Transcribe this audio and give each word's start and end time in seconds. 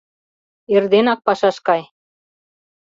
Эрденак 0.75 1.19
пашаш 1.27 1.57
кай 1.67 1.81